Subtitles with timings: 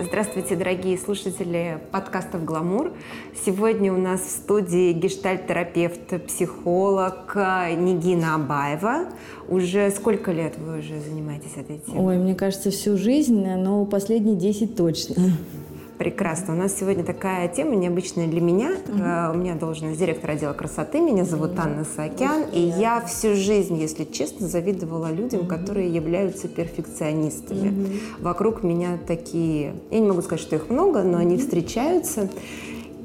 [0.00, 2.92] Здравствуйте, дорогие слушатели подкастов «Гламур».
[3.44, 9.06] Сегодня у нас в студии гештальт-терапевт, психолог Нигина Абаева.
[9.48, 12.16] Уже сколько лет вы уже занимаетесь этой темой?
[12.16, 15.16] Ой, мне кажется, всю жизнь, но последние 10 точно.
[15.98, 16.54] Прекрасно.
[16.54, 18.70] У нас сегодня такая тема необычная для меня.
[18.86, 19.34] Uh-huh.
[19.34, 21.00] У меня должность директора отдела красоты.
[21.00, 21.62] Меня зовут uh-huh.
[21.62, 22.44] Анна Саакян.
[22.52, 25.48] И я всю жизнь, если честно, завидовала людям, uh-huh.
[25.48, 27.68] которые являются перфекционистами.
[27.68, 28.00] Uh-huh.
[28.20, 29.74] Вокруг меня такие...
[29.90, 31.22] Я не могу сказать, что их много, но uh-huh.
[31.22, 32.28] они встречаются.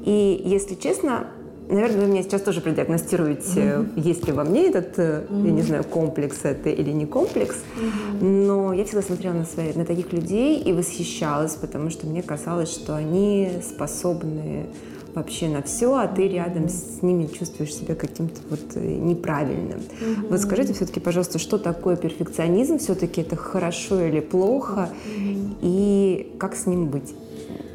[0.04, 1.26] И, если честно,
[1.68, 4.00] Наверное, вы меня сейчас тоже продиагностируете, mm-hmm.
[4.00, 5.46] есть ли во мне этот, mm-hmm.
[5.46, 7.56] я не знаю, комплекс это или не комплекс.
[7.56, 8.24] Mm-hmm.
[8.24, 12.70] Но я всегда смотрела на, свои, на таких людей и восхищалась, потому что мне казалось,
[12.70, 14.66] что они способны
[15.14, 19.78] вообще на все, а ты рядом с ними чувствуешь себя каким-то вот э, неправильным.
[19.78, 20.28] Mm-hmm.
[20.28, 22.78] Вот скажите все-таки, пожалуйста, что такое перфекционизм?
[22.78, 24.90] Все-таки это хорошо или плохо?
[25.06, 25.56] Mm-hmm.
[25.62, 27.14] И как с ним быть?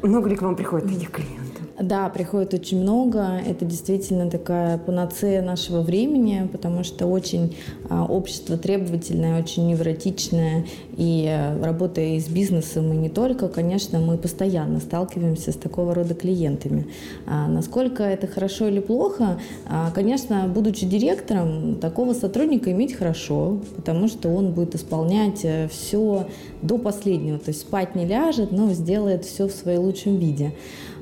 [0.02, 1.49] Много ли к вам приходит таких клиентов?
[1.80, 3.40] Да, приходит очень много.
[3.46, 7.56] Это действительно такая панацея нашего времени, потому что очень
[7.88, 10.66] а, общество требовательное, очень невротичное.
[10.98, 15.94] И а, работая и с бизнесом, и не только, конечно, мы постоянно сталкиваемся с такого
[15.94, 16.86] рода клиентами.
[17.26, 19.40] А, насколько это хорошо или плохо?
[19.66, 26.26] А, конечно, будучи директором, такого сотрудника иметь хорошо, потому что он будет исполнять э, все
[26.60, 27.38] до последнего.
[27.38, 30.52] То есть спать не ляжет, но сделает все в своем лучшем виде.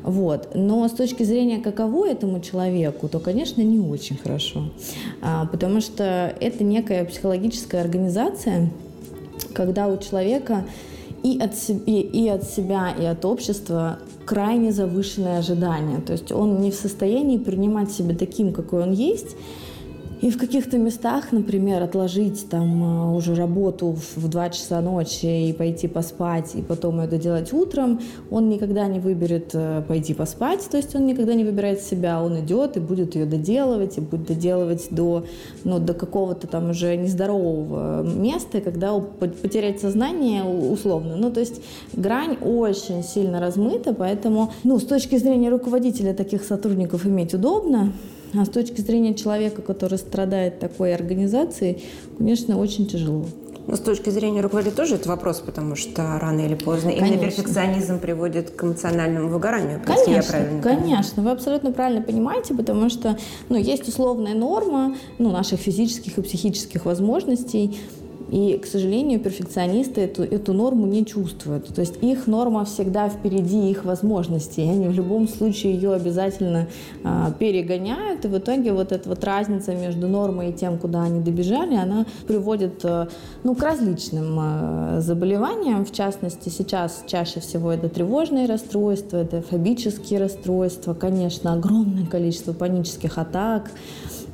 [0.02, 0.50] Вот.
[0.54, 4.70] Но с точки зрения, каково этому человеку, то, конечно, не очень хорошо.
[5.20, 8.70] А, потому что это некая психологическая организация,
[9.54, 10.64] когда у человека
[11.22, 16.00] и от, себе, и от себя, и от общества крайне завышенные ожидания.
[16.00, 19.36] То есть он не в состоянии принимать себя таким, какой он есть,
[20.20, 25.52] и в каких-то местах, например, отложить там а, уже работу в 2 часа ночи и
[25.52, 30.76] пойти поспать, и потом это делать утром, он никогда не выберет э, пойти поспать, то
[30.76, 34.88] есть он никогда не выбирает себя, он идет и будет ее доделывать, и будет доделывать
[34.90, 35.24] до,
[35.64, 41.16] ну, до какого-то там уже нездорового места, когда потерять сознание условно.
[41.16, 41.62] Ну, то есть
[41.92, 47.92] грань очень сильно размыта, поэтому, ну, с точки зрения руководителя таких сотрудников иметь удобно,
[48.34, 51.82] а с точки зрения человека, который страдает такой организацией,
[52.18, 53.26] конечно, очень тяжело.
[53.68, 57.06] Но с точки зрения руководителя тоже это вопрос, потому что рано или поздно конечно.
[57.06, 59.82] именно перфекционизм приводит к эмоциональному выгоранию.
[59.84, 61.24] Конечно, я правильно конечно, понимаю.
[61.24, 63.18] вы абсолютно правильно понимаете, потому что
[63.50, 67.78] ну, есть условная норма ну, наших физических и психических возможностей,
[68.30, 71.68] и, к сожалению, перфекционисты эту, эту норму не чувствуют.
[71.74, 74.62] То есть их норма всегда впереди их возможностей.
[74.62, 76.68] Они в любом случае ее обязательно
[77.04, 78.24] а, перегоняют.
[78.26, 82.04] И в итоге вот эта вот разница между нормой и тем, куда они добежали, она
[82.26, 83.08] приводит а,
[83.44, 85.86] ну, к различным а, заболеваниям.
[85.86, 93.16] В частности, сейчас чаще всего это тревожные расстройства, это фобические расстройства, конечно, огромное количество панических
[93.16, 93.70] атак.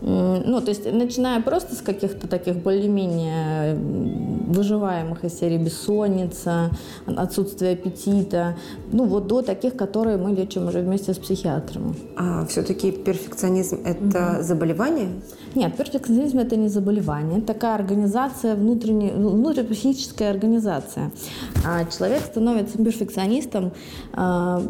[0.06, 6.70] Ну, то есть, начиная просто с каких-то таких более-менее выживаемых из серии бессонница,
[7.06, 8.56] отсутствие аппетита,
[8.92, 11.94] ну, вот до таких, которые мы лечим уже вместе с психиатрами.
[12.16, 14.42] А все-таки перфекционизм– это угу.
[14.42, 15.08] заболевание?
[15.54, 17.38] Нет, перфекционизм– это не заболевание.
[17.38, 21.12] Это такая организация, внутренняя, внутрипсихическая организация.
[21.64, 23.72] А человек становится перфекционистом
[24.12, 24.62] а,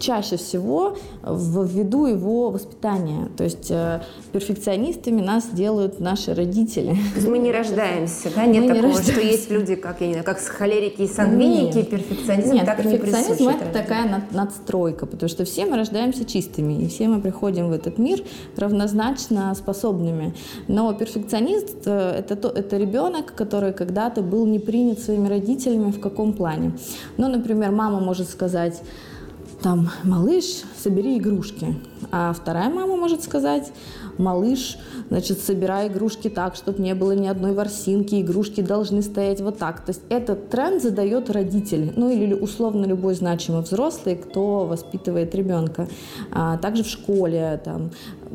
[0.00, 3.28] чаще всего ввиду его воспитания.
[3.36, 4.00] То есть э,
[4.32, 6.96] перфекционистами нас делают наши родители.
[7.26, 8.46] Мы не рождаемся, да?
[8.46, 11.78] Нет Мы такого, не что есть люди, как, я не знаю, как холерики и сангвиники,
[11.78, 11.90] Нет.
[11.90, 16.82] перфекционизм Нет, так перфекционизм не это такая над, надстройка, потому что все мы рождаемся чистыми,
[16.82, 18.22] и все мы приходим в этот мир
[18.56, 19.50] равнозначно
[20.00, 20.34] способными.
[20.68, 26.00] Но перфекционист э, это, то, это ребенок, который когда-то был не принят своими родителями в
[26.00, 26.72] каком плане.
[27.16, 28.82] Ну, например, мама может сказать,
[29.62, 31.74] там, малыш, собери игрушки.
[32.10, 33.72] А вторая мама может сказать,
[34.20, 39.58] малыш, значит, собирай игрушки так, чтобы не было ни одной ворсинки, игрушки должны стоять вот
[39.58, 39.80] так.
[39.80, 45.88] То есть этот тренд задает родитель, ну или условно любой значимый взрослый, кто воспитывает ребенка.
[46.30, 47.90] А также в школе, там,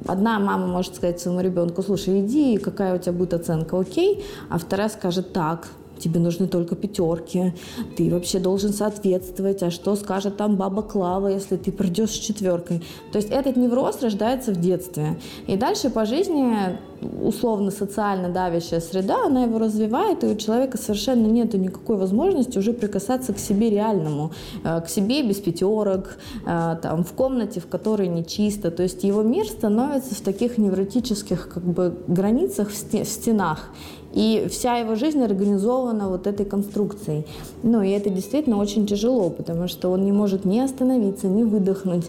[0.08, 4.58] одна мама может сказать своему ребенку, слушай, иди, какая у тебя будет оценка, окей, а
[4.58, 5.68] вторая скажет, так,
[6.06, 7.54] тебе нужны только пятерки,
[7.98, 12.84] ты вообще должен соответствовать, а что скажет там баба Клава, если ты придешь с четверкой.
[13.12, 15.18] То есть этот невроз рождается в детстве.
[15.48, 16.78] И дальше по жизни
[17.22, 22.74] условно социально давящая среда, она его развивает, и у человека совершенно нет никакой возможности уже
[22.74, 24.32] прикасаться к себе реальному,
[24.64, 28.72] э, к себе без пятерок, э, там, в комнате, в которой не чисто.
[28.72, 33.70] То есть его мир становится в таких невротических как бы, границах, в стенах.
[34.16, 37.26] И вся его жизнь организована вот этой конструкцией.
[37.64, 42.06] Ну, и это действительно очень тяжело, потому что он не может ни остановиться, ни выдохнуть.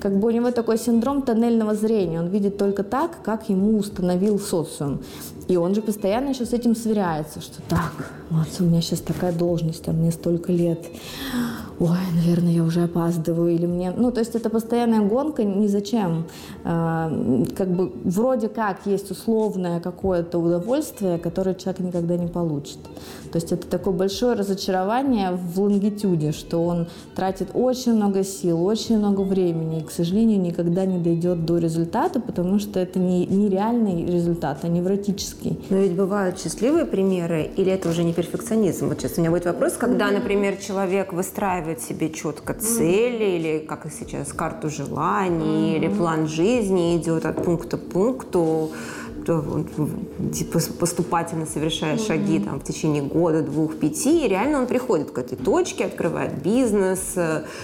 [0.00, 2.20] Как бы у него такой синдром тоннельного зрения.
[2.20, 5.00] Он видит только так, как ему установил социум.
[5.50, 7.92] И он же постоянно еще с этим сверяется, что так,
[8.30, 10.86] вот у меня сейчас такая должность, а мне столько лет
[11.80, 13.90] ой, наверное, я уже опаздываю, или мне...
[13.90, 16.26] Ну, то есть это постоянная гонка ни зачем.
[16.62, 17.10] А,
[17.56, 22.78] как бы вроде как есть условное какое-то удовольствие, которое человек никогда не получит.
[23.32, 28.98] То есть это такое большое разочарование в лонгитюде, что он тратит очень много сил, очень
[28.98, 33.48] много времени, и, к сожалению, никогда не дойдет до результата, потому что это не, не
[33.48, 35.60] реальный результат, а невротический.
[35.70, 38.88] Но ведь бывают счастливые примеры, или это уже не перфекционизм?
[38.88, 43.36] Вот сейчас у меня будет вопрос, когда, например, человек выстраивает себе четко цели, mm-hmm.
[43.36, 45.76] или как и сейчас карту желаний, mm-hmm.
[45.76, 48.70] или план жизни идет от пункта к пункту,
[50.78, 52.06] поступательно совершая mm-hmm.
[52.06, 56.42] шаги там, в течение года, двух, пяти, и реально он приходит к этой точке, открывает
[56.42, 57.14] бизнес,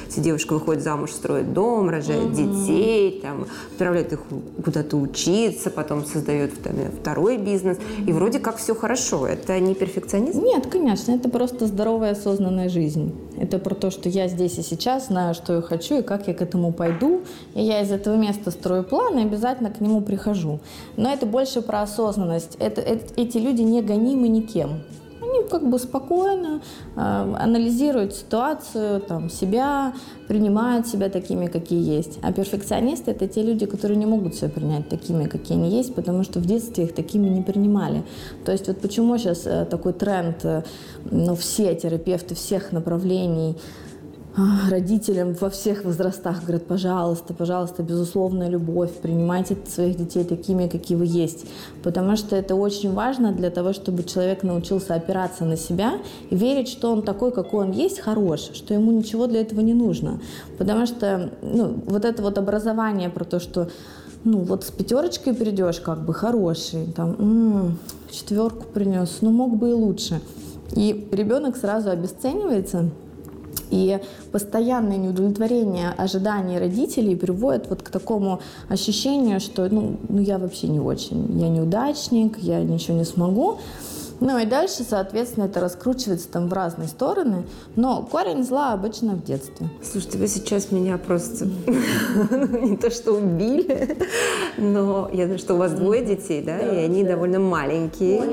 [0.08, 4.20] эти девушка выходит замуж, строит дом, рожает детей, там, отправляет их
[4.64, 9.26] куда-то учиться, потом создает там, второй бизнес, и вроде как все хорошо.
[9.26, 10.42] Это не перфекционизм?
[10.42, 13.14] Нет, конечно, это просто здоровая осознанная жизнь.
[13.38, 16.34] Это про то, что я здесь и сейчас знаю, что я хочу и как я
[16.34, 17.22] к этому пойду,
[17.54, 20.60] и я из этого места строю план и обязательно к нему прихожу.
[20.96, 22.56] Но это больше больше про осознанность.
[22.58, 24.82] Это, это, эти люди не гонимы никем.
[25.22, 26.60] Они как бы спокойно
[26.96, 29.92] э, анализируют ситуацию, там, себя,
[30.26, 32.18] принимают себя такими, какие есть.
[32.22, 36.24] А перфекционисты– это те люди, которые не могут себя принять такими, какие они есть, потому
[36.24, 38.02] что в детстве их такими не принимали.
[38.44, 40.62] То есть вот почему сейчас э, такой тренд, э,
[41.10, 43.56] ну, все терапевты всех направлений–
[44.68, 51.06] родителям во всех возрастах говорят, пожалуйста, пожалуйста, безусловная любовь, принимайте своих детей такими, какие вы
[51.06, 51.46] есть.
[51.82, 55.94] Потому что это очень важно для того, чтобы человек научился опираться на себя
[56.28, 59.74] и верить, что он такой, какой он есть, хорош, что ему ничего для этого не
[59.74, 60.20] нужно.
[60.58, 63.70] Потому что ну, вот это вот образование про то, что
[64.24, 67.78] ну вот с пятерочкой придешь, как бы хороший, там, м-м,
[68.10, 70.20] четверку принес, ну мог бы и лучше.
[70.74, 72.90] И ребенок сразу обесценивается,
[73.70, 73.98] и
[74.32, 80.80] постоянное неудовлетворение ожиданий родителей приводит вот к такому ощущению, что ну, ну я вообще не
[80.80, 83.58] очень, я неудачник, я ничего не смогу.
[84.20, 87.44] Ну и дальше, соответственно, это раскручивается там в разные стороны.
[87.74, 89.68] Но корень зла обычно в детстве.
[89.82, 93.96] Слушайте, вы сейчас меня просто не то что убили,
[94.56, 98.24] но я знаю, что у вас двое детей, да, и они довольно маленькие.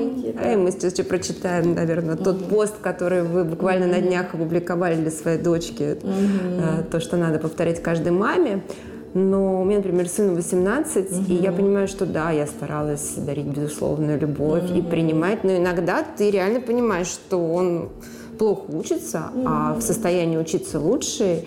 [0.52, 5.10] И мы сейчас еще прочитаем, наверное, тот пост, который вы буквально на днях опубликовали для
[5.10, 8.62] своей дочки, э, то, что надо повторять каждой маме.
[9.14, 11.22] Но у меня, например, сыну 18, угу.
[11.28, 14.78] и я понимаю, что да, я старалась дарить безусловную любовь угу.
[14.78, 17.90] и принимать, но иногда ты реально понимаешь, что он
[18.38, 19.44] плохо учится, угу.
[19.46, 21.44] а в состоянии учиться лучше,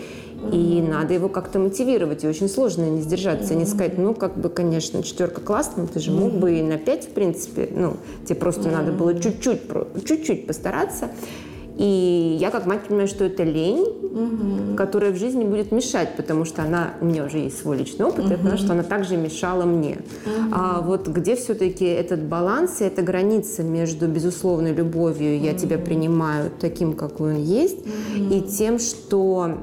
[0.52, 4.38] и надо его как-то мотивировать, и очень сложно не сдержаться, mm не сказать, ну, как
[4.38, 8.36] бы, конечно, четверка классная, ты же мог бы и на пять, в принципе, ну, тебе
[8.36, 9.62] просто надо было чуть-чуть,
[10.06, 11.10] чуть-чуть постараться.
[11.78, 14.76] И я как мать понимаю, что это лень, угу.
[14.76, 18.26] которая в жизни будет мешать, потому что она, у меня уже есть свой личный опыт,
[18.26, 18.32] угу.
[18.32, 20.00] я поняла, что она также мешала мне.
[20.26, 20.54] Угу.
[20.54, 26.52] А вот где все-таки этот баланс и эта граница между безусловной любовью, я тебя принимаю
[26.60, 28.34] таким, какой он есть, угу.
[28.34, 29.58] и тем, что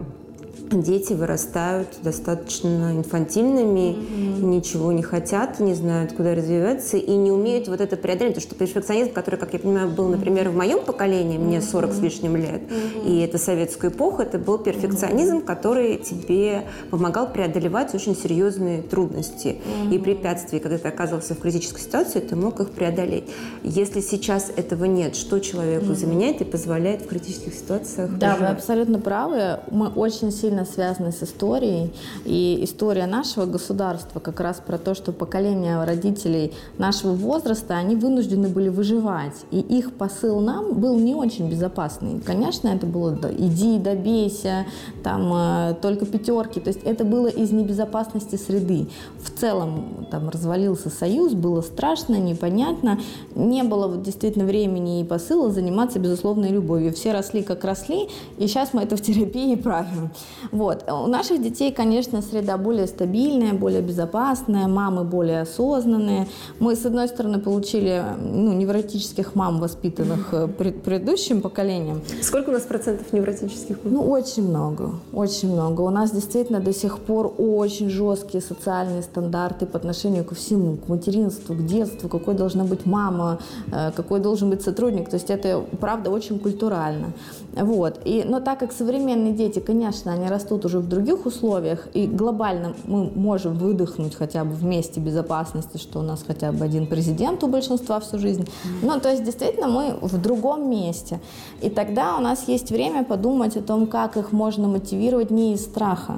[0.71, 4.44] дети вырастают достаточно инфантильными, mm-hmm.
[4.44, 8.35] ничего не хотят, не знают, куда развиваться и не умеют вот это преодолеть.
[8.35, 11.99] Потому что перфекционизм, который, как я понимаю, был, например, в моем поколении, мне 40 с
[12.01, 13.06] лишним лет, mm-hmm.
[13.06, 19.94] и это советскую эпоху, это был перфекционизм, который тебе помогал преодолевать очень серьезные трудности mm-hmm.
[19.94, 20.61] и препятствия.
[20.61, 23.25] Когда ты оказывался в критической ситуации, ты мог их преодолеть.
[23.63, 25.94] Если сейчас этого нет, что человеку mm-hmm.
[25.94, 28.41] заменяет и позволяет в критических ситуациях Да, выживать?
[28.41, 29.61] вы абсолютно правы.
[29.71, 31.93] Мы очень сильно связаны с историей.
[32.25, 38.49] И история нашего государства как раз про то, что поколение родителей нашего возраста, они вынуждены
[38.49, 39.34] были выживать.
[39.51, 42.20] И их посыл нам был не очень безопасный.
[42.20, 44.67] Конечно, это было «иди, добейся»,
[45.03, 46.61] там э, только пятерки.
[46.61, 48.87] То есть это было из небезопасности среды.
[49.23, 53.01] В целом там развалился союз, было страшно, непонятно.
[53.34, 56.93] Не было вот, действительно времени и посыла заниматься безусловной любовью.
[56.93, 58.08] Все росли как росли,
[58.39, 60.11] и сейчас мы это в терапии правим.
[60.53, 60.84] Вот.
[60.91, 66.27] У наших детей, конечно, среда более стабильная, более безопасная, мамы более осознанные.
[66.58, 72.01] Мы, с одной стороны, получили ну, невротических мам, воспитанных э, пред, предыдущим поколением.
[72.22, 73.94] Сколько у нас процентов невротических мам?
[73.94, 75.82] Ну, очень много, очень много.
[75.82, 80.89] У нас действительно до сих пор очень жесткие социальные стандарты по отношению ко всему, к
[80.89, 83.39] материнству, к детству, какой должна быть мама,
[83.72, 85.08] э, какой должен быть сотрудник.
[85.08, 87.13] То есть это, правда, очень культурально.
[87.53, 88.01] Вот.
[88.05, 92.74] И, но так как современные дети, конечно, они растут уже в других условиях, и глобально
[92.86, 97.48] мы можем выдохнуть хотя бы вместе безопасности, что у нас хотя бы один президент у
[97.48, 98.46] большинства всю жизнь.
[98.82, 101.20] Ну, то есть, действительно, мы в другом месте.
[101.62, 105.64] И тогда у нас есть время подумать о том, как их можно мотивировать не из
[105.64, 106.14] страха.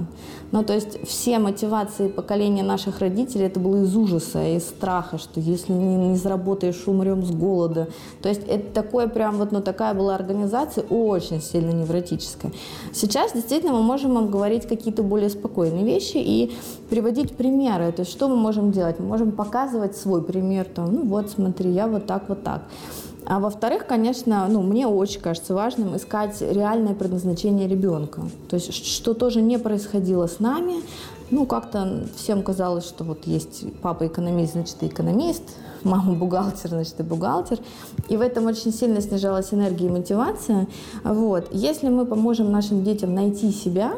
[0.52, 5.40] Ну, то есть, все мотивации поколения наших родителей, это было из ужаса, из страха, что
[5.40, 7.88] если не, не заработаешь, умрем с голода.
[8.22, 12.52] То есть, это такое прям вот, ну, такая была организация очень сильно невротическая.
[12.92, 16.56] Сейчас действительно мы можем вам говорить какие-то более спокойные вещи и
[16.90, 17.92] приводить примеры.
[17.92, 18.98] То есть что мы можем делать?
[18.98, 20.66] Мы можем показывать свой пример.
[20.66, 22.62] Там, ну вот, смотри, я вот так, вот так.
[23.26, 28.22] А во-вторых, конечно, ну, мне очень кажется важным искать реальное предназначение ребенка.
[28.48, 30.76] То есть, что тоже не происходило с нами.
[31.32, 35.42] Ну, как-то всем казалось, что вот есть папа экономист, значит, и экономист,
[35.82, 37.58] мама бухгалтер, значит, и бухгалтер.
[38.08, 40.68] И в этом очень сильно снижалась энергия и мотивация.
[41.02, 41.48] Вот.
[41.50, 43.94] Если мы поможем нашим детям найти себя,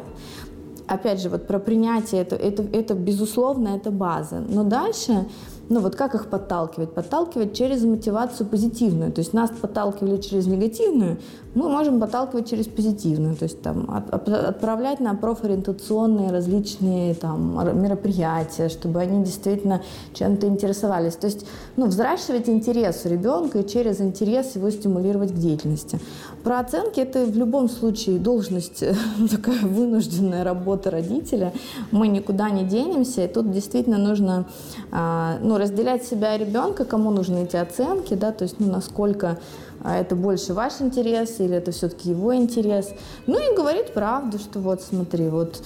[0.87, 4.43] опять же, вот про принятие, это, это, это безусловно, это база.
[4.49, 5.27] Но дальше
[5.69, 6.95] ну вот как их подталкивать?
[6.95, 9.13] Подталкивать через мотивацию позитивную.
[9.13, 11.19] То есть нас подталкивали через негативную,
[11.59, 13.35] мы можем подталкивать через позитивную.
[13.35, 19.83] То есть там от, отправлять на профориентационные различные там мероприятия, чтобы они действительно
[20.15, 21.17] чем-то интересовались.
[21.17, 21.47] То есть
[21.77, 25.99] ну, взращивать интерес у ребенка и через интерес его стимулировать к деятельности.
[26.45, 28.85] Про оценки это в любом случае должность,
[29.31, 31.53] такая вынужденная работа родителя.
[31.91, 34.47] Мы никуда не денемся, и тут действительно нужно
[34.93, 39.39] а, ну, разделять себя и ребенка, кому нужны эти оценки, да, то есть, ну, насколько
[39.83, 42.91] а, это больше ваш интерес или это все-таки его интерес.
[43.27, 45.63] Ну и говорить правду, что вот смотри, вот,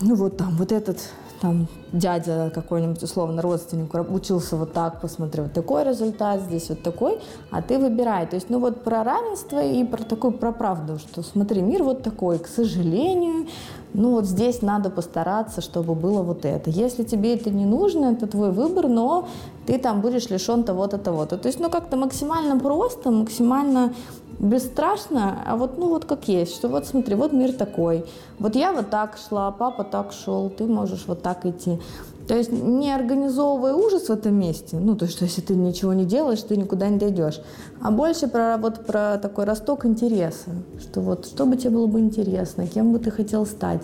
[0.00, 0.98] ну вот там, вот этот
[1.40, 7.18] там дядя какой-нибудь условно родственник учился вот так, посмотри, вот такой результат, здесь вот такой,
[7.50, 8.26] а ты выбирай.
[8.26, 12.02] То есть, ну вот про равенство и про такую, про правду, что смотри, мир вот
[12.02, 13.46] такой, к сожалению,
[13.94, 16.70] ну вот здесь надо постараться, чтобы было вот это.
[16.70, 19.28] Если тебе это не нужно, это твой выбор, но
[19.66, 21.38] ты там будешь лишен того-то, того-то.
[21.38, 23.94] То есть, ну как-то максимально просто, максимально
[24.40, 28.04] бесстрашно, а вот, ну вот как есть, что вот смотри, вот мир такой.
[28.38, 31.78] Вот я вот так шла, папа так шел, ты можешь вот так идти.
[32.26, 35.92] То есть не организовывая ужас в этом месте, ну, то есть, что если ты ничего
[35.92, 37.40] не делаешь, ты никуда не дойдешь,
[37.82, 42.00] а больше про, вот, про такой росток интереса, что вот что бы тебе было бы
[42.00, 43.82] интересно, кем бы ты хотел стать.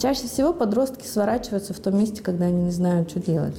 [0.00, 3.56] Чаще всего подростки сворачиваются в том месте, когда они не знают, что делать.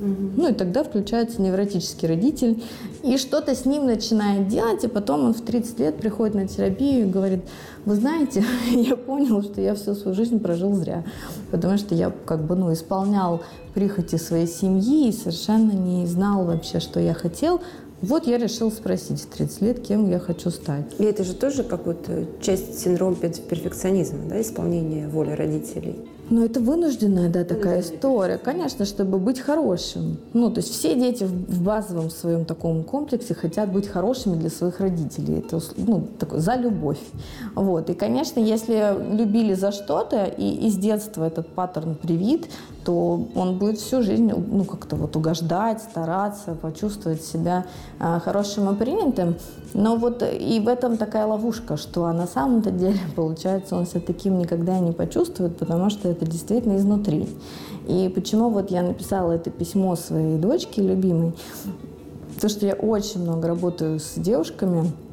[0.00, 2.62] Ну и тогда включается невротический родитель,
[3.02, 7.06] и что-то с ним начинает делать, и потом он в 30 лет приходит на терапию
[7.06, 7.44] и говорит,
[7.84, 11.04] вы знаете, я понял, что я всю свою жизнь прожил зря,
[11.50, 13.42] потому что я как бы ну, исполнял
[13.74, 17.60] прихоти своей семьи и совершенно не знал вообще, что я хотел,
[18.02, 20.84] вот я решил спросить в 30 лет, кем я хочу стать.
[20.98, 25.96] И это же тоже какая-то часть синдрома перфекционизма, да, исполнение воли родителей.
[26.30, 28.38] Ну, это вынужденная, да, такая история.
[28.38, 30.16] Конечно, чтобы быть хорошим.
[30.32, 34.80] Ну, то есть все дети в базовом своем таком комплексе хотят быть хорошими для своих
[34.80, 35.38] родителей.
[35.38, 37.00] Это, ну, такой, за любовь.
[37.54, 37.90] Вот.
[37.90, 42.48] И, конечно, если любили за что-то, и из детства этот паттерн привит,
[42.84, 47.64] то он будет всю жизнь, ну, как-то вот угождать, стараться, почувствовать себя
[47.98, 49.36] э, хорошим и принятым.
[49.72, 54.00] Но вот и в этом такая ловушка, что а на самом-то деле, получается, он себя
[54.00, 57.28] таким никогда не почувствует, потому что это действительно изнутри.
[57.88, 61.34] И почему вот я написала это письмо своей дочке любимой,
[62.40, 65.03] то, что я очень много работаю с девушками, а,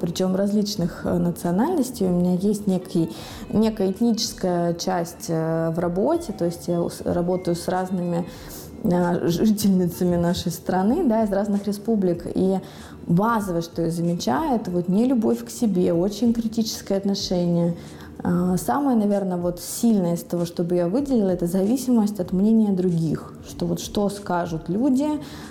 [0.00, 2.06] причем различных э, национальностей.
[2.06, 3.10] У меня есть некий,
[3.50, 8.26] некая этническая часть э, в работе, то есть я работаю с разными
[8.84, 12.26] э, жительницами нашей страны, да, из разных республик.
[12.34, 12.60] И
[13.06, 17.74] базовое, что я замечаю, это вот не любовь к себе, очень критическое отношение.
[18.24, 23.34] А, самое, наверное, вот сильное из того, чтобы я выделила, это зависимость от мнения других.
[23.48, 25.08] Что вот что скажут люди,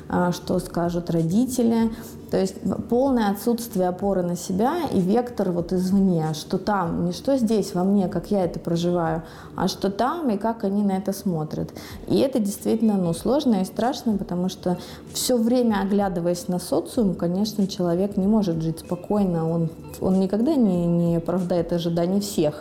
[0.08, 1.92] а, что скажут родители,
[2.32, 2.56] то есть
[2.88, 7.84] полное отсутствие опоры на себя и вектор вот извне, что там, не что здесь во
[7.84, 9.24] мне, как я это проживаю,
[9.58, 11.72] а что там и как они на это смотрят.
[12.08, 14.78] И это действительно ну, сложно и страшно, потому что
[15.12, 20.86] все время оглядываясь на социум, конечно, человек не может жить спокойно, он, он никогда не,
[20.86, 22.61] не оправдает ожиданий всех.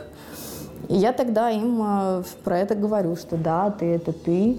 [0.89, 4.59] И я тогда им э, про это говорю, что да, ты это ты,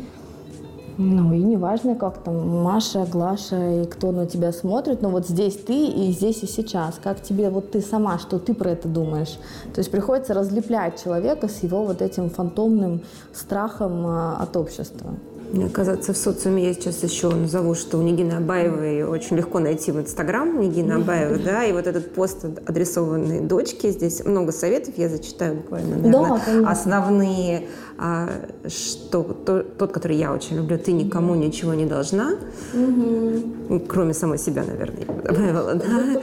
[0.98, 5.56] ну, и неважно, как там Маша, Глаша и кто на тебя смотрит, но вот здесь
[5.56, 7.00] ты и здесь и сейчас.
[7.02, 9.40] Как тебе, вот ты сама, что ты про это думаешь?
[9.74, 13.02] То есть приходится разлеплять человека с его вот этим фантомным
[13.34, 15.16] страхом а, от общества.
[15.52, 19.92] Мне кажется, в социуме я сейчас еще назову, что у Нигины Абаевой очень легко найти
[19.92, 25.10] в Инстаграм Нигина Абаева, да, и вот этот пост, адресованный дочке, здесь много советов, я
[25.10, 27.68] зачитаю буквально, наверное, да, основные,
[28.04, 28.30] а,
[28.68, 32.34] что то, тот, который я очень люблю, ты никому ничего не должна,
[32.74, 33.80] угу.
[33.88, 36.22] кроме самой себя, наверное, я добавила, да?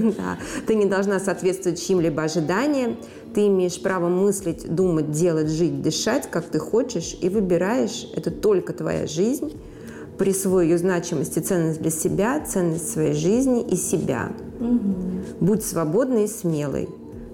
[0.16, 2.96] да, ты не должна соответствовать чьим-либо ожиданиям,
[3.34, 8.08] ты имеешь право мыслить, думать, делать, жить, дышать, как ты хочешь, и выбираешь.
[8.16, 9.52] Это только твоя жизнь.
[10.16, 14.32] Присвой ее значимость и ценность для себя, ценность своей жизни и себя.
[14.58, 15.44] Угу.
[15.44, 16.88] Будь свободной и смелой.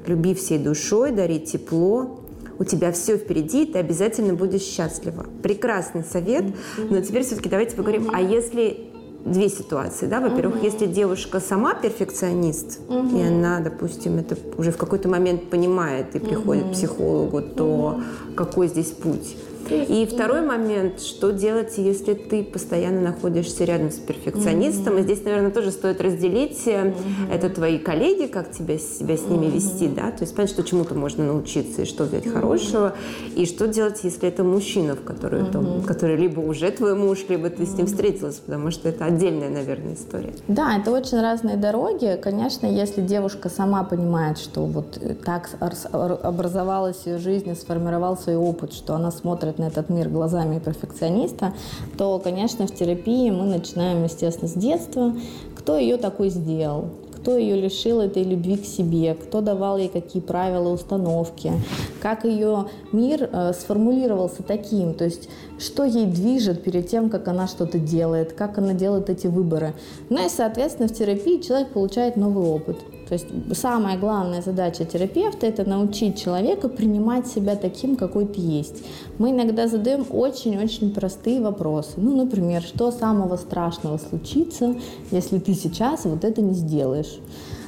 [0.05, 2.22] Люби всей душой, дари тепло,
[2.63, 5.27] у тебя все впереди, ты обязательно будешь счастлива.
[5.43, 6.45] Прекрасный совет,
[6.79, 8.89] но теперь все-таки давайте поговорим, а если
[9.25, 10.65] две ситуации, да, во-первых, угу.
[10.65, 13.19] если девушка сама перфекционист, угу.
[13.19, 16.73] и она, допустим, это уже в какой-то момент понимает и приходит угу.
[16.73, 18.03] к психологу, то угу.
[18.37, 19.37] какой здесь путь?
[19.73, 24.99] И второй момент, что делать, если ты постоянно находишься рядом с перфекционистом.
[24.99, 27.33] И здесь, наверное, тоже стоит разделить, mm-hmm.
[27.33, 30.95] это твои коллеги, как тебя, себя с ними вести, да, то есть понять, что чему-то
[30.95, 32.95] можно научиться и что взять хорошего,
[33.35, 37.51] и что делать, если это мужчина, в который, там, который либо уже твой муж, либо
[37.51, 40.33] ты с ним встретилась, потому что это отдельная, наверное, история.
[40.49, 42.19] Да, это очень разные дороги.
[42.23, 48.95] Конечно, если девушка сама понимает, что вот так образовалась ее жизнь, сформировал свой опыт, что
[48.95, 51.55] она смотрит на этот мир глазами перфекциониста,
[51.97, 55.15] то, конечно, в терапии мы начинаем, естественно, с детства.
[55.57, 56.87] Кто ее такой сделал?
[57.23, 61.53] кто ее лишил этой любви к себе, кто давал ей какие правила, установки,
[62.01, 67.47] как ее мир э, сформулировался таким, то есть что ей движет перед тем, как она
[67.47, 69.75] что-то делает, как она делает эти выборы.
[70.11, 72.79] Ну и, соответственно, в терапии человек получает новый опыт.
[73.13, 73.29] То есть
[73.61, 78.83] самая главная задача терапевта– это научить человека принимать себя таким, какой ты есть.
[79.19, 81.93] Мы иногда задаем очень-очень простые вопросы.
[81.99, 84.77] Ну, например, что самого страшного случится,
[85.11, 87.19] если ты сейчас вот это не сделаешь?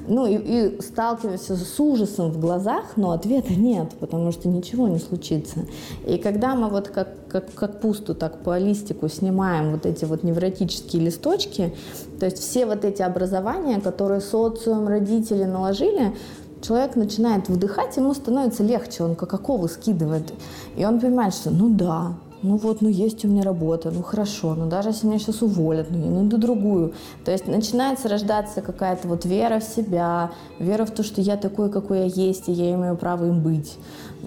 [0.06, 4.98] Ну и, и сталкиваешься с ужасом в глазах, но ответа нет, потому что ничего не
[4.98, 5.60] случится.
[6.06, 10.22] И когда мы вот как, как, как пусту, так по листику снимаем вот эти вот
[10.22, 11.74] невротические листочки,
[12.18, 16.14] то есть все вот эти образования, которые социум, родители наложили,
[16.60, 20.32] человек начинает вдыхать, ему становится легче, он как оковы скидывает.
[20.76, 24.54] И он понимает, что ну да, ну вот, ну есть у меня работа, ну хорошо,
[24.54, 26.92] ну даже если меня сейчас уволят, ну я найду другую.
[27.24, 31.70] То есть начинается рождаться какая-то вот вера в себя, вера в то, что я такой,
[31.70, 33.78] какой я есть, и я имею право им быть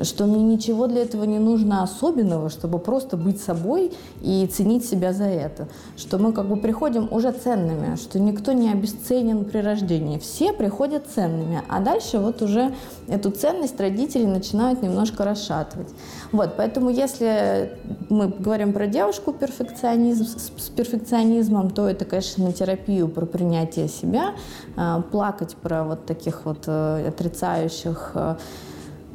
[0.03, 5.13] что мне ничего для этого не нужно особенного, чтобы просто быть собой и ценить себя
[5.13, 5.67] за это.
[5.95, 10.19] Что мы как бы приходим уже ценными, что никто не обесценен при рождении.
[10.19, 12.73] Все приходят ценными, а дальше вот уже
[13.07, 15.89] эту ценность родители начинают немножко расшатывать.
[16.31, 17.77] Вот, поэтому если
[18.09, 24.35] мы говорим про девушку перфекционизм, с перфекционизмом, то это, конечно, на терапию про принятие себя,
[24.75, 28.35] а, плакать про вот таких вот э, отрицающих э,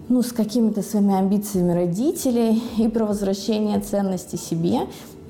[0.08, 4.80] ну, с какими-то своими амбициями родителей и про возвращение ценности себе.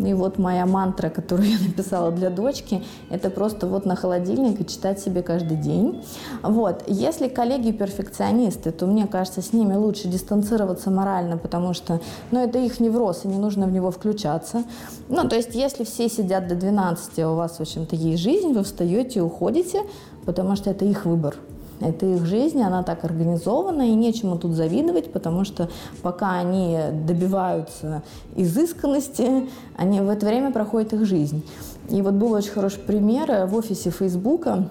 [0.07, 4.67] И вот моя мантра, которую я написала для дочки, это просто вот на холодильник и
[4.67, 6.03] читать себе каждый день.
[6.43, 6.85] Вот.
[6.87, 12.59] Если коллеги перфекционисты, то мне кажется, с ними лучше дистанцироваться морально, потому что ну, это
[12.59, 14.65] их невроз, и не нужно в него включаться.
[15.09, 18.53] Ну, то есть, если все сидят до 12, а у вас, в общем-то, есть жизнь,
[18.53, 19.83] вы встаете и уходите,
[20.25, 21.37] потому что это их выбор.
[21.81, 25.69] Это их жизнь, она так организована, и нечему тут завидовать, потому что
[26.03, 28.03] пока они добиваются
[28.37, 31.45] изысканности, они в это время проходит их жизнь.
[31.89, 34.69] И вот был очень хороший пример в офисе Фейсбука.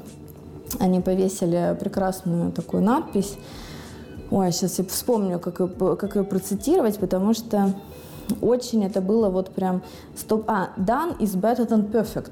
[0.79, 3.35] Они повесили прекрасную такую надпись.
[4.29, 7.73] Ой, сейчас я вспомню, как ее, как ее процитировать, потому что
[8.41, 9.81] очень это было вот прям
[10.15, 10.45] стоп.
[10.47, 12.31] А, done is better than perfect.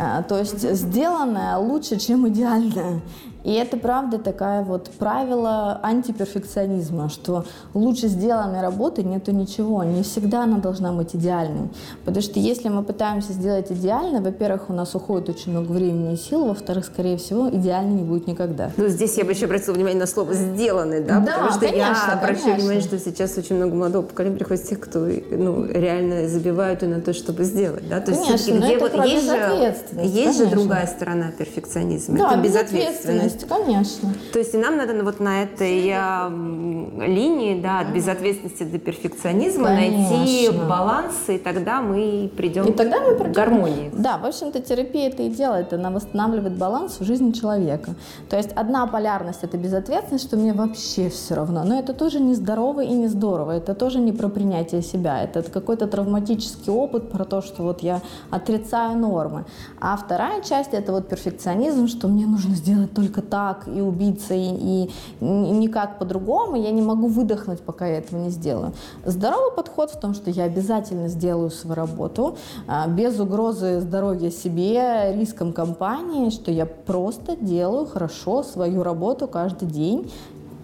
[0.00, 3.00] А, то есть сделанное лучше, чем идеальное.
[3.46, 9.84] И это правда такая вот правило антиперфекционизма, что лучше сделанной работы нету ничего.
[9.84, 11.68] Не всегда она должна быть идеальной.
[12.04, 16.16] Потому что если мы пытаемся сделать идеально, во-первых, у нас уходит очень много времени и
[16.16, 18.72] сил, во-вторых, скорее всего, идеально не будет никогда.
[18.76, 21.20] Ну, здесь я бы еще обратила внимание на слово «сделанный», да?
[21.20, 24.80] да Потому что конечно, я обращаю внимание, что сейчас очень много молодого поколения приходит тех,
[24.80, 28.00] кто ну, реально забивают и на то, чтобы сделать, да?
[28.00, 32.18] То конечно, есть, где вот есть же, есть же другая сторона перфекционизма.
[32.18, 34.12] Да, это безответственность есть, конечно.
[34.32, 39.68] То есть и нам надо вот на этой э, линии, да, от безответственности до перфекционизма
[39.68, 40.16] конечно.
[40.16, 43.90] найти баланс, и тогда мы придем и тогда мы придем, к гармонии.
[43.92, 47.94] Да, в общем-то терапия это и делает, она восстанавливает баланс в жизни человека.
[48.28, 52.34] То есть одна полярность это безответственность, что мне вообще все равно, но это тоже не
[52.34, 57.24] здорово и не здорово, это тоже не про принятие себя, это какой-то травматический опыт про
[57.24, 59.44] то, что вот я отрицаю нормы.
[59.80, 64.90] А вторая часть это вот перфекционизм, что мне нужно сделать только так и убиться, и,
[65.20, 68.72] никак по-другому, я не могу выдохнуть, пока я этого не сделаю.
[69.04, 72.36] Здоровый подход в том, что я обязательно сделаю свою работу
[72.66, 79.68] а, без угрозы здоровья себе, риском компании, что я просто делаю хорошо свою работу каждый
[79.68, 80.10] день,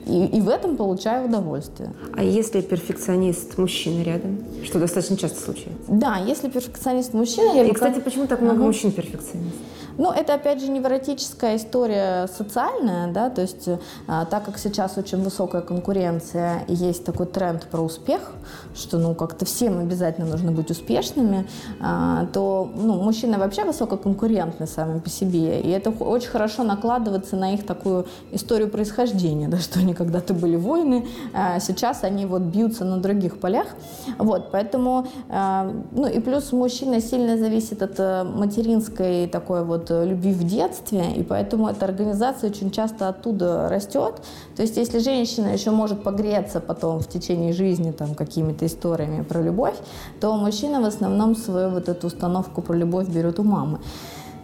[0.06, 1.92] и, и в этом получаю удовольствие.
[2.14, 5.84] А если перфекционист мужчина рядом, что достаточно часто случается?
[5.88, 7.54] Да, если перфекционист мужчина...
[7.54, 8.66] Я и, кстати, почему так много ага.
[8.66, 9.60] мужчин перфекционистов?
[9.98, 13.68] Ну, это, опять же, невротическая история социальная, да, то есть
[14.06, 18.32] а, так как сейчас очень высокая конкуренция и есть такой тренд про успех,
[18.74, 21.46] что, ну, как-то всем обязательно нужно быть успешными,
[21.80, 27.54] а, то, ну, мужчины вообще высококонкурентны сами по себе, и это очень хорошо накладывается на
[27.54, 32.84] их такую историю происхождения, да, что они когда-то были воины, а сейчас они вот бьются
[32.84, 33.66] на других полях,
[34.18, 39.90] вот, поэтому, а, ну, и плюс мужчина сильно зависит от э, материнской такой вот вот
[39.90, 44.14] э, любви в детстве, и поэтому эта организация очень часто оттуда растет.
[44.56, 49.42] То есть если женщина еще может погреться потом в течение жизни там какими-то историями про
[49.42, 49.76] любовь,
[50.20, 53.78] то мужчина в основном свою вот эту установку про любовь берет у мамы.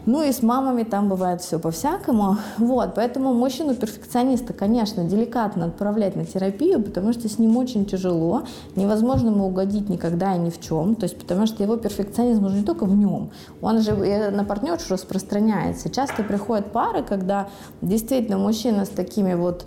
[0.07, 2.39] Ну и с мамами там бывает все по-всякому.
[2.57, 8.45] Вот, поэтому мужчину-перфекциониста, конечно, деликатно отправлять на терапию, потому что с ним очень тяжело.
[8.75, 10.95] Невозможно ему угодить никогда и ни в чем.
[10.95, 13.31] То есть, потому что его перфекционизм уже не только в нем,
[13.61, 13.95] он же
[14.31, 15.91] на партнершу распространяется.
[15.91, 17.49] Часто приходят пары, когда
[17.83, 19.67] действительно мужчина с такими вот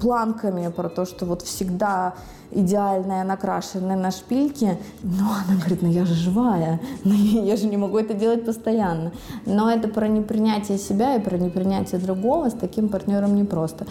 [0.00, 2.14] планками про то, что вот всегда
[2.52, 7.76] идеальная, накрашенная на шпильке, но она говорит, ну я же живая, ну, я же не
[7.76, 9.12] могу это делать постоянно.
[9.46, 13.86] Но это про непринятие себя и про непринятие другого, с таким партнером непросто.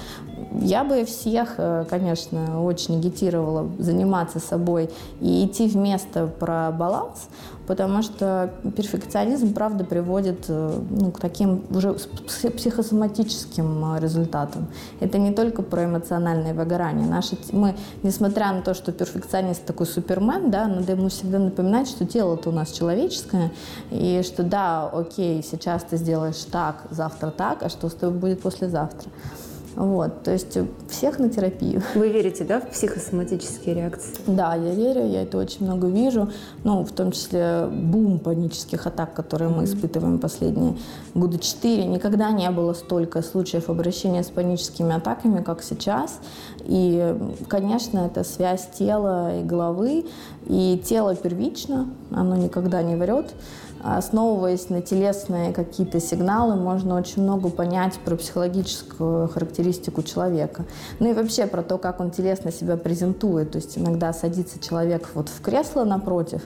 [0.52, 4.90] Я бы всех, э, конечно, очень агитировала заниматься собой
[5.22, 7.30] и идти вместо про баланс,
[7.70, 14.66] потому что перфекционизм, правда, приводит э, ну, к таким уже психосоматическим э, результатам.
[15.00, 17.08] Это не только про эмоциональное выгорание.
[17.08, 22.08] Наши, мы, несмотря на то, что перфекционист такой супермен, да, надо ему всегда напоминать, что
[22.08, 23.52] тело-то у нас человеческое,
[23.92, 28.42] и что да, окей, сейчас ты сделаешь так, завтра так, а что с тобой будет
[28.42, 29.12] послезавтра.
[29.80, 30.58] Вот, то есть
[30.90, 31.82] всех на терапию.
[31.96, 34.14] Вы верите, да, в психосоматические реакции?
[34.28, 36.30] Да, я верю, я это очень много вижу,
[36.66, 40.76] ну, в том числе бум панических атак, которые мы испытываем последние
[41.16, 41.86] года четыре.
[41.86, 46.20] Никогда не было столько случаев обращения с паническими атаками, как сейчас.
[46.70, 50.06] И, конечно, это связь тела и головы,
[50.46, 53.34] и тело первично, оно никогда не врет
[53.82, 60.66] основываясь на телесные какие-то сигналы, можно очень много понять про психологическую характеристику человека.
[61.00, 63.52] Ну и вообще про то, как он телесно себя презентует.
[63.52, 66.42] То есть иногда садится человек вот в кресло напротив,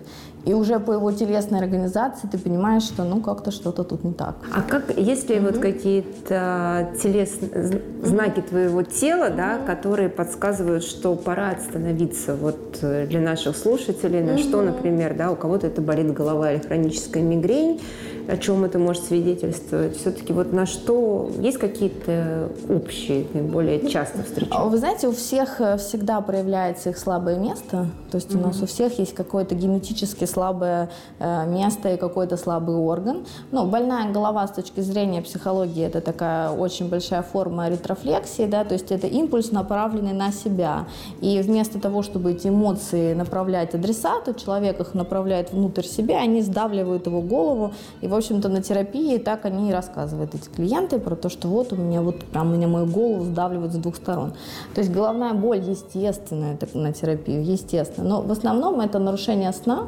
[0.46, 4.36] и уже по его телесной организации ты понимаешь, что ну как-то что-то тут не так.
[4.54, 5.52] А как, есть ли mm-hmm.
[5.52, 13.22] вот какие-то телесные знаки твоего тела, да, которые подсказывают, что пора остановиться вот э, для
[13.22, 14.50] наших слушателей, на mm-hmm.
[14.50, 17.80] что, например, да, у кого-то это болит голова или хроническая мигрень,
[18.28, 19.98] о чем это может свидетельствовать?
[19.98, 24.70] Все-таки вот на что есть какие-то общие, наиболее часто встречаются?
[24.70, 27.88] Вы знаете, у всех э, всегда проявляется их слабое место.
[28.12, 28.40] То есть mm-hmm.
[28.40, 33.26] у нас у всех есть какое-то генетически слабое э, место и какой-то слабый орган.
[33.52, 38.74] Ну, больная голова с точки зрения психологии это такая очень большая форма ретрофлексии, да, то
[38.74, 40.86] есть это импульс, направленный на себя.
[41.22, 47.08] И вместо того, чтобы эти эмоции направлять адресату, человек их направляет внутрь себя, они сдавливают
[47.08, 51.30] его голову и в общем-то, на терапии так они и рассказывают, эти клиенты, про то,
[51.30, 54.34] что вот у меня вот прям у меня мою голову сдавливают с двух сторон.
[54.74, 58.08] То есть головная боль естественная на терапию, естественно.
[58.08, 59.88] Но в основном это нарушение сна,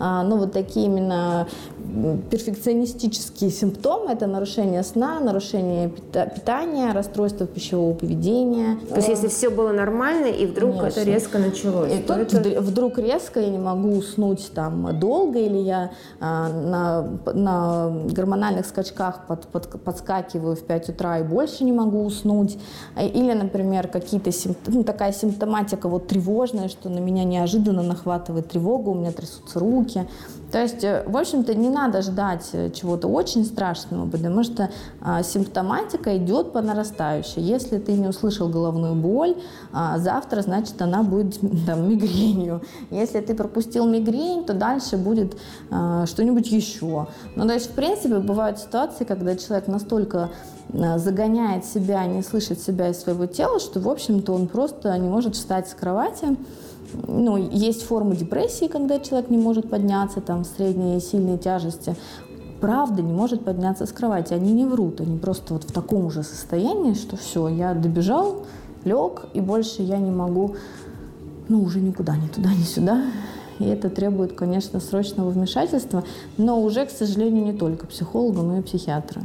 [0.00, 1.46] ну, вот такие именно
[2.30, 8.78] перфекционистические симптомы– это нарушение сна, нарушение питания, расстройство пищевого поведения.
[8.88, 11.00] То есть если все было нормально, и вдруг Конечно.
[11.00, 11.92] это резко началось?
[11.92, 12.60] И тут это...
[12.60, 19.26] вдруг резко я не могу уснуть там долго, или я а, на, на гормональных скачках
[19.26, 22.58] под, под, подскакиваю в 5 утра и больше не могу уснуть.
[22.98, 28.90] Или, например, какие-то симптомы, ну, такая симптоматика вот тревожная, что на меня неожиданно нахватывает тревога,
[28.90, 30.08] у меня трясутся руки, руки.
[30.52, 34.68] То есть, э, в общем-то, не надо ждать э, чего-то очень страшного, потому что
[35.00, 37.40] а, симптоматика идет по нарастающей.
[37.40, 39.36] Если ты не услышал головную боль,
[39.72, 42.62] а, завтра, значит, она будет там, мигренью.
[42.90, 45.36] Если ты пропустил мигрень, то дальше будет
[45.70, 47.06] а, что-нибудь еще.
[47.36, 50.30] Ну, то есть, в принципе, бывают ситуации, когда человек настолько
[50.72, 55.34] загоняет себя, не слышит себя и своего тела, что, в общем-то, он просто не может
[55.34, 56.36] встать с кровати,
[57.06, 61.96] ну, есть формы депрессии, когда человек не может подняться, там, средние сильные тяжести.
[62.60, 64.34] Правда не может подняться с кровати.
[64.34, 68.44] Они не врут, они просто вот в таком же состоянии, что все, я добежал,
[68.84, 70.56] лег, и больше я не могу,
[71.48, 73.02] ну, уже никуда, ни туда, ни сюда.
[73.58, 76.02] И это требует, конечно, срочного вмешательства,
[76.38, 79.22] но уже, к сожалению, не только психолога, но и психиатра.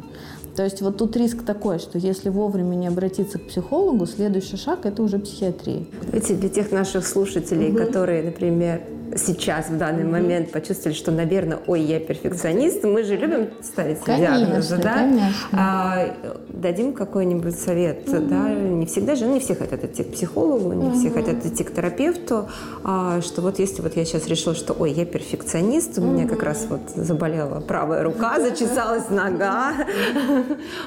[0.56, 4.80] То есть вот тут риск такой, что если вовремя не обратиться к психологу, следующий шаг–
[4.86, 5.86] это уже психиатрия.
[6.14, 7.80] Эти для тех наших слушателей, угу.
[7.80, 8.82] которые, например,
[9.16, 10.12] сейчас, в данный mm-hmm.
[10.12, 14.94] момент почувствовали, что, наверное, ой, я перфекционист, мы же любим ставить конечно, диагнозы, да?
[14.94, 15.30] Конечно.
[15.54, 16.16] А,
[16.50, 18.28] дадим какой-нибудь совет, mm-hmm.
[18.28, 18.50] да?
[18.50, 21.00] Не всегда же, не все хотят идти к психологу, не mm-hmm.
[21.00, 22.50] все хотят идти к терапевту,
[22.84, 26.14] а, что вот если вот я сейчас решила, что, ой, я перфекционист, у mm-hmm.
[26.14, 29.74] меня как раз вот заболела правая рука, зачесалась нога,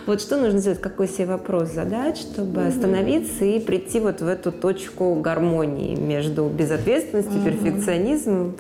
[0.07, 4.53] вот что нужно сделать, какой себе вопрос задать, чтобы остановиться и прийти вот в эту
[4.53, 8.55] точку гармонии между безответственностью, перфекционизмом veganismo,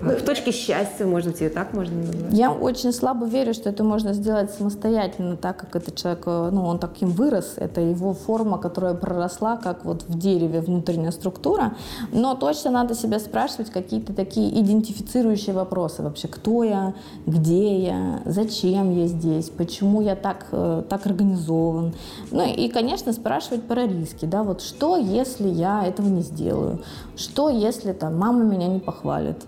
[0.00, 2.32] в точке счастья, может быть, и так можно назвать.
[2.32, 6.64] Я очень слабо верю, что это можно сделать самостоятельно, так как этот человек, э, ну,
[6.66, 11.74] он таким вырос, это его форма, которая проросла, как вот в дереве внутренняя структура.
[12.12, 16.28] Но точно надо себя спрашивать какие-то такие идентифицирующие вопросы вообще.
[16.28, 16.94] Кто я,
[17.26, 21.94] где я, зачем я здесь, почему я так, э, так организован.
[22.30, 26.80] Ну и, конечно, спрашивать про риски, да, вот что, если я этого не сделаю,
[27.16, 29.38] что, если там мама меня не похвалит,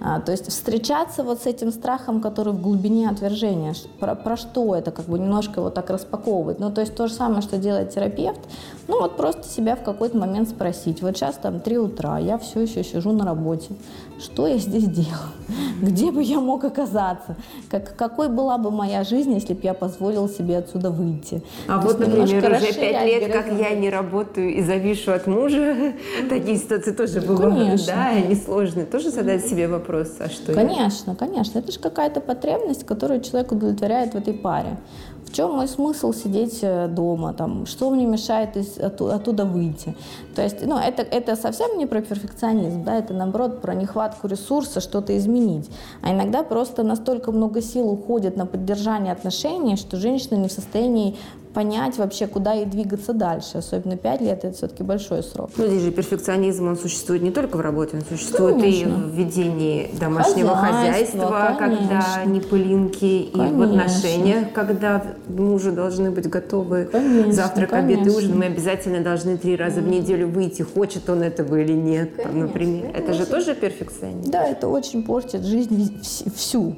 [0.00, 4.74] а, то есть встречаться вот с этим страхом, который в глубине отвержения, про, про что
[4.74, 6.58] это, как бы немножко его так распаковывать.
[6.58, 8.40] Ну, то есть то же самое, что делает терапевт,
[8.88, 11.02] ну вот просто себя в какой-то момент спросить.
[11.02, 13.74] Вот сейчас там 3 утра, я все еще сижу на работе.
[14.18, 15.32] Что я здесь делаю?
[15.82, 17.36] Где бы я мог оказаться?
[17.70, 21.42] Как, какой была бы моя жизнь, если бы я позволил себе отсюда выйти?
[21.66, 25.94] А То вот, например, уже пять лет, как я не работаю и завишу от мужа,
[26.28, 27.84] такие ситуации тоже бывают.
[27.86, 28.86] Да, они сложные.
[28.86, 29.83] Тоже задать себе вопрос,
[30.20, 31.16] а что Конечно, я?
[31.16, 31.58] конечно.
[31.58, 34.78] Это же какая-то потребность, которую человек удовлетворяет в этой паре
[35.34, 39.94] чем мой смысл сидеть э, дома, там, что мне мешает из, оттуда выйти.
[40.34, 44.80] То есть, ну, это, это совсем не про перфекционизм, да, это наоборот про нехватку ресурса
[44.80, 45.68] что-то изменить.
[46.02, 51.16] А иногда просто настолько много сил уходит на поддержание отношений, что женщина не в состоянии
[51.54, 53.58] понять вообще, куда ей двигаться дальше.
[53.58, 55.50] Особенно 5 лет– это все-таки большой срок.
[55.56, 58.88] Ну, здесь же перфекционизм, он существует не только в работе, он существует конечно.
[58.88, 66.10] и в ведении домашнего хозяйства, хозяйства когда не пылинки, и в отношениях, когда мужу должны
[66.10, 68.02] быть готовы конечно, завтрак, конечно.
[68.02, 68.38] обед и ужин.
[68.38, 72.92] Мы обязательно должны три раза в неделю выйти, хочет он этого или нет, конечно, например.
[72.92, 72.98] Конечно.
[72.98, 74.30] Это же тоже перфекционизм.
[74.30, 76.00] Да, это очень портит жизнь
[76.34, 76.76] всю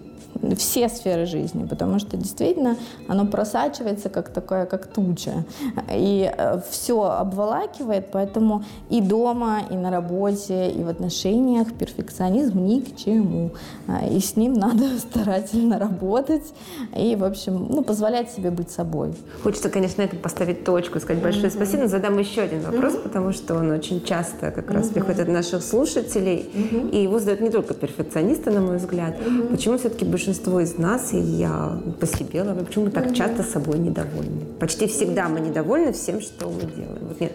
[0.56, 2.76] все сферы жизни, потому что действительно
[3.08, 5.44] оно просачивается как такое, как туча,
[5.92, 12.80] и э, все обволакивает, поэтому и дома, и на работе, и в отношениях перфекционизм ни
[12.80, 13.52] к чему,
[13.86, 16.54] а, и с ним надо старательно работать
[16.96, 19.14] и, в общем, ну, позволять себе быть собой.
[19.42, 21.50] Хочется, конечно, на этом поставить точку, сказать большое mm-hmm.
[21.50, 23.02] спасибо, но задам еще один вопрос, mm-hmm.
[23.02, 24.94] потому что он очень часто как раз mm-hmm.
[24.94, 26.90] приходит от наших слушателей, mm-hmm.
[26.90, 29.16] и его задают не только перфекционисты, на мой взгляд.
[29.18, 29.50] Mm-hmm.
[29.50, 33.44] Почему все-таки большинство большинство из нас, и я по себе ловлю, почему мы так часто
[33.44, 34.44] собой недовольны.
[34.58, 37.06] Почти всегда мы недовольны всем, что мы делаем.
[37.08, 37.32] Вот нет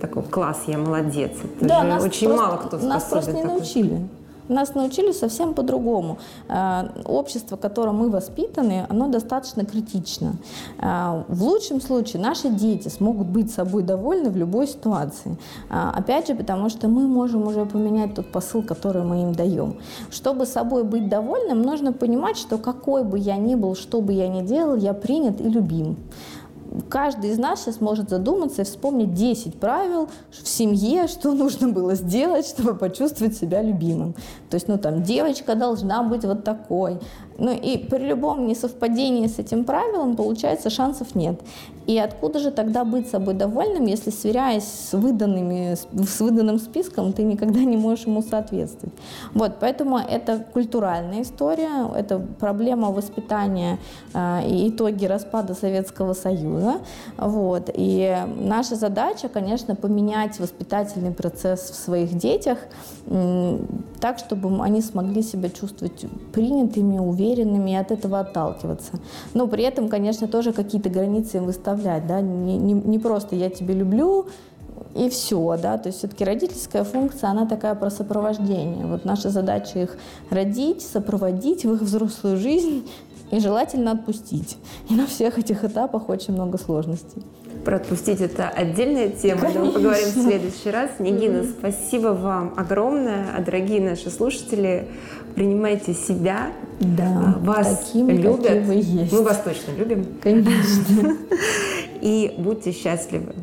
[0.00, 1.32] такого класс, я молодец.
[1.56, 2.88] Это да, же очень просто, мало кто способен.
[2.88, 3.56] Нас просто не такой.
[3.56, 4.08] научили.
[4.48, 6.18] Нас научили совсем по-другому.
[6.48, 10.32] Э, общество, в котором мы воспитаны, оно достаточно критично.
[10.78, 15.36] Э, в лучшем случае наши дети смогут быть собой довольны в любой ситуации.
[15.70, 19.76] Э, опять же, потому что мы можем уже поменять тот посыл, который мы им даем.
[20.10, 24.28] Чтобы собой быть довольным, нужно понимать, что какой бы я ни был, что бы я
[24.28, 25.96] ни делал, я принят и любим
[26.82, 31.94] каждый из нас сейчас может задуматься и вспомнить 10 правил в семье, что нужно было
[31.94, 34.14] сделать, чтобы почувствовать себя любимым.
[34.50, 36.98] То есть, ну там, девочка должна быть вот такой,
[37.38, 41.40] Ну и при любом несовпадении с этим правилом, получается, шансов нет.
[41.86, 47.22] И откуда же тогда быть собой довольным, если сверяясь с, выданными, с выданным списком, ты
[47.22, 48.94] никогда не можешь ему соответствовать?
[49.34, 53.78] Вот, поэтому это культуральная история, это проблема воспитания
[54.14, 56.80] э, итоги распада Советского Союза.
[57.16, 57.70] Вот.
[57.72, 62.58] И наша задача, конечно, поменять воспитательный процесс в своих детях
[63.06, 63.58] э,
[64.00, 68.92] так, чтобы они смогли себя чувствовать принятыми, уверенными и от этого отталкиваться.
[69.34, 72.06] Но при этом, конечно, тоже какие-то границы им выставлять.
[72.06, 72.20] Да?
[72.20, 74.26] Не, не, не просто «я тебя люблю»,
[74.94, 78.86] и все, да, то есть все-таки родительская функция, она такая про сопровождение.
[78.86, 79.96] Вот наша задача их
[80.30, 82.88] родить, сопроводить в их взрослую жизнь
[83.30, 84.56] и желательно отпустить.
[84.88, 87.22] И на всех этих этапах очень много сложностей.
[87.64, 89.64] Про отпустить это отдельная тема, Конечно.
[89.64, 90.90] мы поговорим в следующий раз.
[90.98, 91.54] Нигина, mm-hmm.
[91.58, 94.88] спасибо вам огромное, а дорогие наши слушатели,
[95.34, 99.12] принимайте себя, да, а, вас таким, любят, вы есть.
[99.12, 100.06] мы вас точно любим.
[100.22, 101.16] Конечно.
[102.00, 103.34] И будьте счастливы.